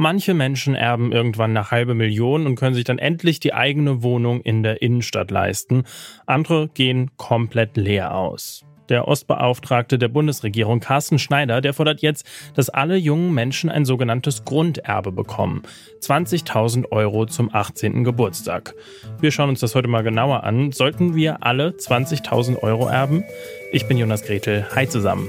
[0.00, 4.40] Manche Menschen erben irgendwann eine halbe Million und können sich dann endlich die eigene Wohnung
[4.40, 5.82] in der Innenstadt leisten.
[6.24, 8.64] Andere gehen komplett leer aus.
[8.88, 12.24] Der Ostbeauftragte der Bundesregierung Carsten Schneider, der fordert jetzt,
[12.54, 15.62] dass alle jungen Menschen ein sogenanntes Grunderbe bekommen.
[16.00, 18.04] 20.000 Euro zum 18.
[18.04, 18.74] Geburtstag.
[19.20, 20.70] Wir schauen uns das heute mal genauer an.
[20.70, 23.24] Sollten wir alle 20.000 Euro erben?
[23.72, 24.64] Ich bin Jonas Gretel.
[24.74, 25.28] Hi zusammen.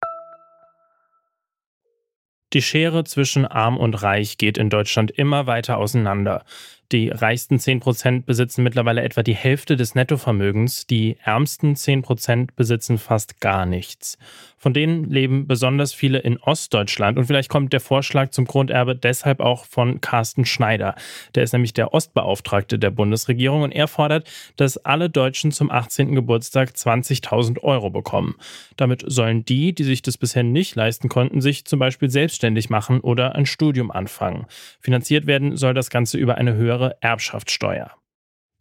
[2.53, 6.43] Die Schere zwischen arm und reich geht in Deutschland immer weiter auseinander.
[6.91, 13.39] Die reichsten 10% besitzen mittlerweile etwa die Hälfte des Nettovermögens, die ärmsten 10% besitzen fast
[13.39, 14.17] gar nichts.
[14.57, 19.39] Von denen leben besonders viele in Ostdeutschland und vielleicht kommt der Vorschlag zum Grunderbe deshalb
[19.39, 20.95] auch von Carsten Schneider.
[21.33, 26.13] Der ist nämlich der Ostbeauftragte der Bundesregierung und er fordert, dass alle Deutschen zum 18.
[26.13, 28.35] Geburtstag 20.000 Euro bekommen.
[28.75, 32.99] Damit sollen die, die sich das bisher nicht leisten konnten, sich zum Beispiel selbstständig machen
[32.99, 34.45] oder ein Studium anfangen.
[34.79, 37.91] Finanziert werden soll das Ganze über eine höhere Erbschaftssteuer.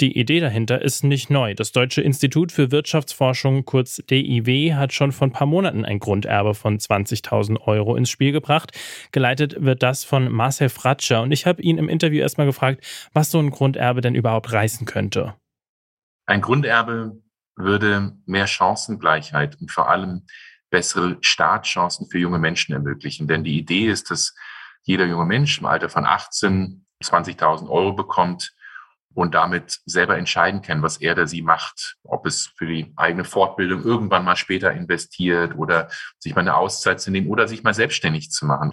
[0.00, 1.54] Die Idee dahinter ist nicht neu.
[1.54, 6.54] Das Deutsche Institut für Wirtschaftsforschung, kurz DIW, hat schon vor ein paar Monaten ein Grunderbe
[6.54, 8.72] von 20.000 Euro ins Spiel gebracht.
[9.12, 11.20] Geleitet wird das von Marcel Fratscher.
[11.20, 12.82] Und ich habe ihn im Interview erstmal gefragt,
[13.12, 15.34] was so ein Grunderbe denn überhaupt reißen könnte.
[16.24, 17.20] Ein Grunderbe
[17.56, 20.24] würde mehr Chancengleichheit und vor allem
[20.70, 23.28] bessere Startchancen für junge Menschen ermöglichen.
[23.28, 24.34] Denn die Idee ist, dass
[24.82, 28.52] jeder junge Mensch im Alter von 18 20.000 Euro bekommt
[29.14, 33.24] und damit selber entscheiden kann, was er oder sie macht, ob es für die eigene
[33.24, 35.88] Fortbildung irgendwann mal später investiert oder
[36.18, 38.70] sich mal eine Auszeit zu nehmen oder sich mal selbstständig zu machen.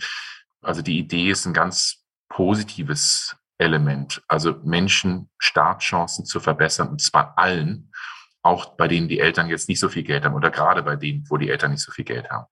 [0.62, 7.38] Also die Idee ist ein ganz positives Element, also Menschen Startchancen zu verbessern und zwar
[7.38, 7.92] allen,
[8.44, 11.26] auch bei denen die Eltern jetzt nicht so viel Geld haben oder gerade bei denen,
[11.30, 12.46] wo die Eltern nicht so viel Geld haben.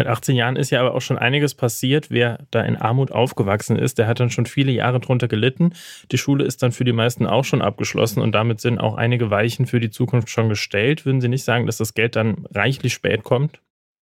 [0.00, 2.10] Mit 18 Jahren ist ja aber auch schon einiges passiert.
[2.10, 5.74] Wer da in Armut aufgewachsen ist, der hat dann schon viele Jahre drunter gelitten.
[6.10, 9.28] Die Schule ist dann für die meisten auch schon abgeschlossen und damit sind auch einige
[9.28, 11.04] Weichen für die Zukunft schon gestellt.
[11.04, 13.60] Würden Sie nicht sagen, dass das Geld dann reichlich spät kommt?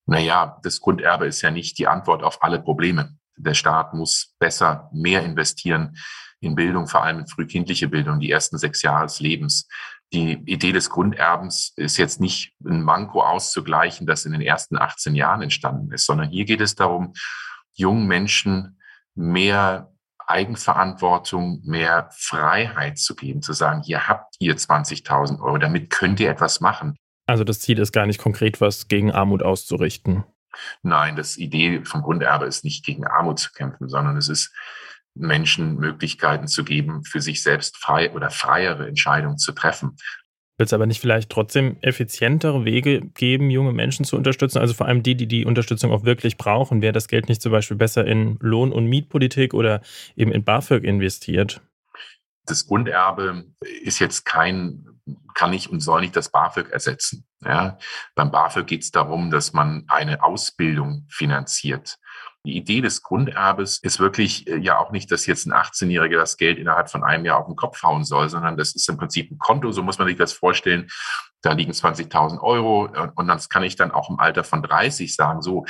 [0.05, 3.15] Naja, das Grunderbe ist ja nicht die Antwort auf alle Probleme.
[3.37, 5.95] Der Staat muss besser, mehr investieren
[6.41, 9.69] in Bildung, vor allem in frühkindliche Bildung, die ersten sechs Jahre des Lebens
[10.13, 15.15] die Idee des Grunderbens ist jetzt nicht ein Manko auszugleichen, das in den ersten 18
[15.15, 17.13] Jahren entstanden ist, sondern hier geht es darum,
[17.73, 18.79] jungen Menschen
[19.15, 19.91] mehr
[20.27, 26.29] Eigenverantwortung, mehr Freiheit zu geben, zu sagen, hier habt ihr 20.000 Euro, damit könnt ihr
[26.29, 26.95] etwas machen.
[27.27, 30.23] Also das Ziel ist gar nicht konkret, was gegen Armut auszurichten.
[30.83, 34.53] Nein, das Idee vom Grunderbe ist nicht gegen Armut zu kämpfen, sondern es ist
[35.15, 39.95] Menschen Möglichkeiten zu geben, für sich selbst frei oder freiere Entscheidungen zu treffen.
[40.57, 44.59] Wird es aber nicht vielleicht trotzdem effizientere Wege geben, junge Menschen zu unterstützen?
[44.59, 46.81] Also vor allem die, die die Unterstützung auch wirklich brauchen.
[46.81, 49.81] Wäre das Geld nicht zum Beispiel besser in Lohn- und Mietpolitik oder
[50.15, 51.61] eben in BAföG investiert?
[52.45, 53.45] Das Grunderbe
[53.81, 54.85] ist jetzt kein,
[55.33, 57.27] kann nicht und soll nicht das BAföG ersetzen.
[57.43, 57.77] Ja?
[58.15, 61.97] Beim BAföG geht es darum, dass man eine Ausbildung finanziert.
[62.45, 66.37] Die Idee des Grunderbes ist wirklich äh, ja auch nicht, dass jetzt ein 18-Jähriger das
[66.37, 69.31] Geld innerhalb von einem Jahr auf den Kopf hauen soll, sondern das ist im Prinzip
[69.31, 70.87] ein Konto, so muss man sich das vorstellen.
[71.41, 75.41] Da liegen 20.000 Euro und dann kann ich dann auch im Alter von 30 sagen,
[75.41, 75.65] so,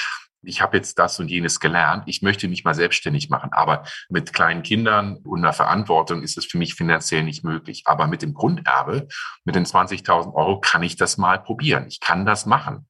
[0.45, 3.51] ich habe jetzt das und jenes gelernt, ich möchte mich mal selbstständig machen.
[3.51, 7.83] Aber mit kleinen Kindern und einer Verantwortung ist es für mich finanziell nicht möglich.
[7.85, 9.07] Aber mit dem Grunderbe,
[9.43, 11.87] mit den 20.000 Euro kann ich das mal probieren.
[11.87, 12.87] Ich kann das machen.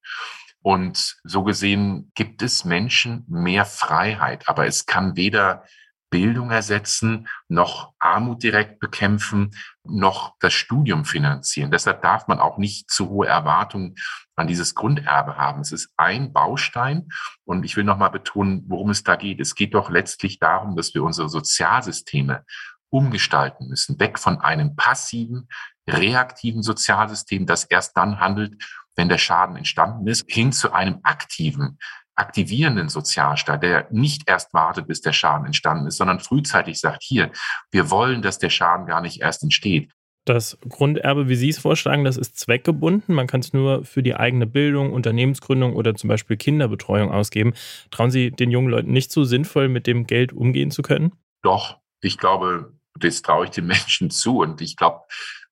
[0.66, 5.62] Und so gesehen gibt es Menschen mehr Freiheit, aber es kann weder
[6.10, 9.52] Bildung ersetzen, noch Armut direkt bekämpfen,
[9.84, 11.70] noch das Studium finanzieren.
[11.70, 13.94] Deshalb darf man auch nicht zu hohe Erwartungen
[14.34, 15.60] an dieses Grunderbe haben.
[15.60, 17.10] Es ist ein Baustein
[17.44, 19.38] und ich will nochmal betonen, worum es da geht.
[19.38, 22.44] Es geht doch letztlich darum, dass wir unsere Sozialsysteme
[22.90, 25.48] umgestalten müssen, weg von einem passiven,
[25.88, 28.60] reaktiven Sozialsystem, das erst dann handelt,
[28.96, 31.78] wenn der Schaden entstanden ist, hin zu einem aktiven,
[32.16, 37.30] aktivierenden Sozialstaat, der nicht erst wartet, bis der Schaden entstanden ist, sondern frühzeitig sagt, hier,
[37.70, 39.92] wir wollen, dass der Schaden gar nicht erst entsteht.
[40.24, 43.14] Das Grunderbe, wie Sie es vorschlagen, das ist zweckgebunden.
[43.14, 47.54] Man kann es nur für die eigene Bildung, Unternehmensgründung oder zum Beispiel Kinderbetreuung ausgeben.
[47.92, 51.12] Trauen Sie den jungen Leuten nicht so sinnvoll mit dem Geld umgehen zu können?
[51.42, 54.38] Doch, ich glaube, das traue ich den Menschen zu.
[54.38, 55.02] Und ich glaube,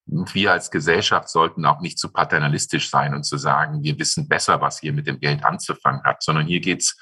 [0.07, 4.61] wir als Gesellschaft sollten auch nicht zu paternalistisch sein und zu sagen, wir wissen besser,
[4.61, 6.99] was hier mit dem Geld anzufangen hat, sondern hier geht es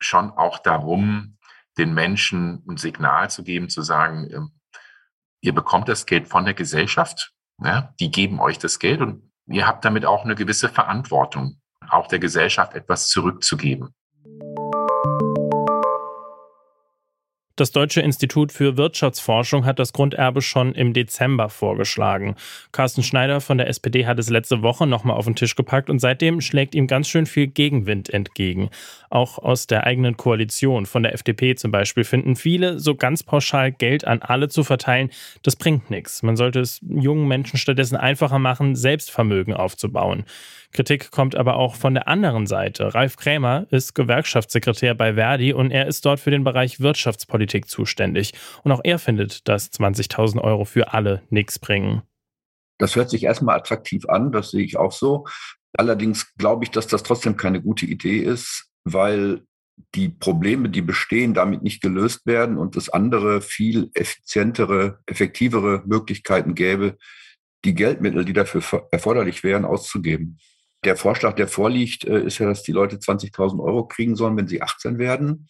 [0.00, 1.36] schon auch darum,
[1.78, 4.52] den Menschen ein Signal zu geben, zu sagen, ähm,
[5.40, 7.32] ihr bekommt das Geld von der Gesellschaft,
[7.62, 12.08] ja, die geben euch das Geld und ihr habt damit auch eine gewisse Verantwortung, auch
[12.08, 13.94] der Gesellschaft etwas zurückzugeben.
[17.54, 22.34] Das Deutsche Institut für Wirtschaftsforschung hat das Grunderbe schon im Dezember vorgeschlagen.
[22.72, 25.98] Carsten Schneider von der SPD hat es letzte Woche nochmal auf den Tisch gepackt und
[25.98, 28.70] seitdem schlägt ihm ganz schön viel Gegenwind entgegen.
[29.10, 33.70] Auch aus der eigenen Koalition, von der FDP zum Beispiel, finden viele, so ganz pauschal
[33.70, 35.10] Geld an alle zu verteilen,
[35.42, 36.22] das bringt nichts.
[36.22, 40.24] Man sollte es jungen Menschen stattdessen einfacher machen, Selbstvermögen aufzubauen.
[40.72, 42.94] Kritik kommt aber auch von der anderen Seite.
[42.94, 48.32] Ralf Krämer ist Gewerkschaftssekretär bei Verdi und er ist dort für den Bereich Wirtschaftspolitik zuständig.
[48.62, 52.02] Und auch er findet, dass 20.000 Euro für alle nichts bringen.
[52.78, 55.26] Das hört sich erstmal attraktiv an, das sehe ich auch so.
[55.74, 59.42] Allerdings glaube ich, dass das trotzdem keine gute Idee ist, weil
[59.94, 66.54] die Probleme, die bestehen, damit nicht gelöst werden und es andere, viel effizientere, effektivere Möglichkeiten
[66.54, 66.98] gäbe,
[67.64, 70.38] die Geldmittel, die dafür erforderlich wären, auszugeben.
[70.84, 74.48] Der Vorschlag, der vorliegt, äh, ist ja, dass die Leute 20.000 Euro kriegen sollen, wenn
[74.48, 75.48] sie 18 werden.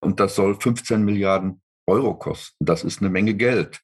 [0.00, 2.64] Und das soll 15 Milliarden Euro kosten.
[2.64, 3.80] Das ist eine Menge Geld.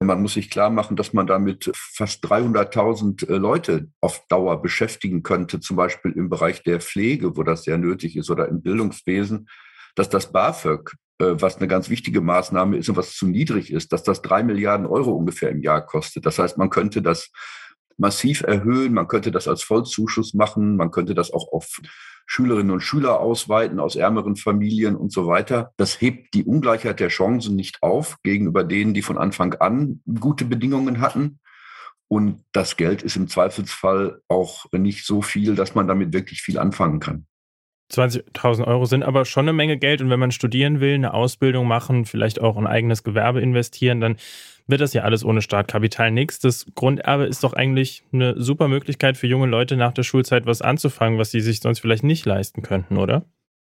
[0.00, 5.22] Man muss sich klar machen, dass man damit fast 300.000 äh, Leute auf Dauer beschäftigen
[5.22, 9.48] könnte, zum Beispiel im Bereich der Pflege, wo das sehr nötig ist, oder im Bildungswesen,
[9.94, 13.92] dass das BAföG, äh, was eine ganz wichtige Maßnahme ist und was zu niedrig ist,
[13.92, 16.26] dass das drei Milliarden Euro ungefähr im Jahr kostet.
[16.26, 17.30] Das heißt, man könnte das
[17.98, 18.94] massiv erhöhen.
[18.94, 20.76] Man könnte das als Vollzuschuss machen.
[20.76, 21.80] Man könnte das auch auf
[22.26, 25.72] Schülerinnen und Schüler ausweiten aus ärmeren Familien und so weiter.
[25.76, 30.44] Das hebt die Ungleichheit der Chancen nicht auf gegenüber denen, die von Anfang an gute
[30.44, 31.40] Bedingungen hatten.
[32.08, 36.58] Und das Geld ist im Zweifelsfall auch nicht so viel, dass man damit wirklich viel
[36.58, 37.26] anfangen kann.
[37.98, 41.66] 20.000 Euro sind aber schon eine Menge Geld und wenn man studieren will, eine Ausbildung
[41.66, 44.16] machen, vielleicht auch ein eigenes Gewerbe investieren, dann
[44.66, 46.38] wird das ja alles ohne Startkapital nichts.
[46.38, 50.62] Das Grunderbe ist doch eigentlich eine super Möglichkeit für junge Leute nach der Schulzeit was
[50.62, 53.24] anzufangen, was sie sich sonst vielleicht nicht leisten könnten, oder?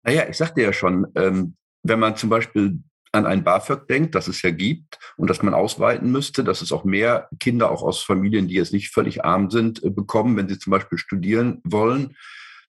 [0.03, 2.79] Naja, ich sagte ja schon, ähm, wenn man zum Beispiel
[3.11, 6.71] an ein BAföG denkt, das es ja gibt und das man ausweiten müsste, dass es
[6.71, 10.49] auch mehr Kinder auch aus Familien, die jetzt nicht völlig arm sind, äh, bekommen, wenn
[10.49, 12.15] sie zum Beispiel studieren wollen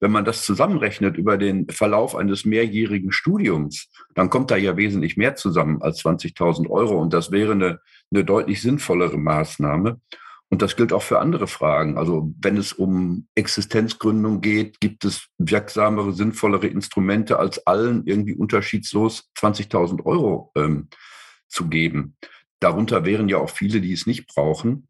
[0.05, 5.17] wenn man das zusammenrechnet über den Verlauf eines mehrjährigen Studiums, dann kommt da ja wesentlich
[5.17, 7.01] mehr zusammen als 20.000 Euro.
[7.01, 7.81] Und das wäre eine,
[8.13, 9.99] eine deutlich sinnvollere Maßnahme.
[10.51, 11.97] Und das gilt auch für andere Fragen.
[11.97, 19.31] Also wenn es um Existenzgründung geht, gibt es wirksamere, sinnvollere Instrumente, als allen irgendwie unterschiedslos
[19.39, 20.89] 20.000 Euro ähm,
[21.49, 22.19] zu geben.
[22.61, 24.87] Darunter wären ja auch viele, die es nicht brauchen.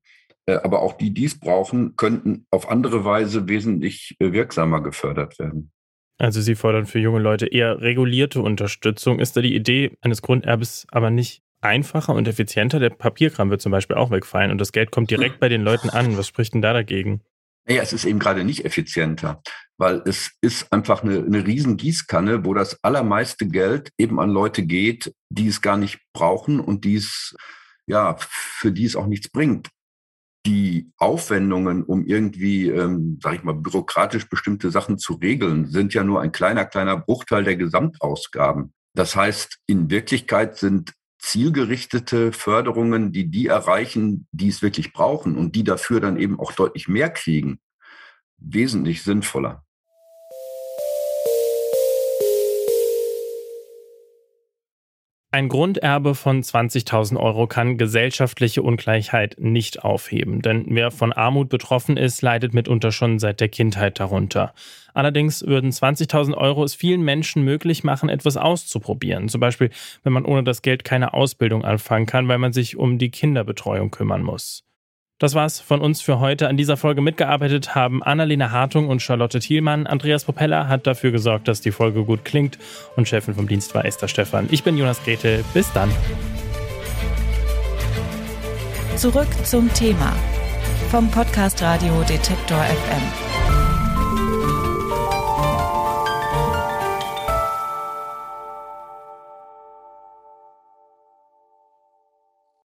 [0.47, 5.39] Äh, aber auch die, die es brauchen, könnten auf andere Weise wesentlich äh, wirksamer gefördert
[5.39, 5.71] werden.
[6.19, 9.19] Also Sie fordern für junge Leute eher regulierte Unterstützung.
[9.19, 12.79] Ist da die Idee eines Grunderbes aber nicht einfacher und effizienter?
[12.79, 15.91] Der Papierkram wird zum Beispiel auch wegfallen und das Geld kommt direkt bei den Leuten
[15.91, 16.17] an.
[16.17, 17.23] Was spricht denn da dagegen?
[17.67, 19.43] Naja, es ist eben gerade nicht effizienter,
[19.79, 24.65] weil es ist einfach eine, eine riesen Gießkanne, wo das allermeiste Geld eben an Leute
[24.65, 27.35] geht, die es gar nicht brauchen und die es,
[27.87, 29.71] ja, für die es auch nichts bringt
[30.47, 36.05] die Aufwendungen, um irgendwie, ähm, sage ich mal, bürokratisch bestimmte Sachen zu regeln, sind ja
[36.05, 38.73] nur ein kleiner, kleiner Bruchteil der Gesamtausgaben.
[38.95, 45.57] Das heißt, in Wirklichkeit sind zielgerichtete Förderungen, die die erreichen, die es wirklich brauchen und
[45.57, 47.59] die dafür dann eben auch deutlich mehr kriegen,
[48.37, 49.65] wesentlich sinnvoller.
[55.35, 61.97] Ein Grunderbe von 20.000 Euro kann gesellschaftliche Ungleichheit nicht aufheben, denn wer von Armut betroffen
[61.97, 64.55] ist, leidet mitunter schon seit der Kindheit darunter.
[64.93, 69.29] Allerdings würden 20.000 Euro es vielen Menschen möglich machen, etwas auszuprobieren.
[69.29, 69.71] Zum Beispiel,
[70.05, 73.91] wenn man ohne das Geld keine Ausbildung anfangen kann, weil man sich um die Kinderbetreuung
[73.91, 74.63] kümmern muss.
[75.25, 76.49] Das war's von uns für heute.
[76.49, 79.87] An dieser Folge mitgearbeitet haben Annalena Hartung und Charlotte Thielmann.
[79.87, 82.59] Andreas Propeller hat dafür gesorgt, dass die Folge gut klingt.
[82.95, 84.49] Und Chefin vom Dienst war Esther Stephan.
[84.51, 85.43] Ich bin Jonas Gretel.
[85.55, 85.91] Bis dann.
[88.97, 90.13] Zurück zum Thema
[90.91, 93.24] vom Podcast Radio Detektor FM.